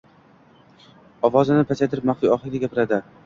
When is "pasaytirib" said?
1.71-2.09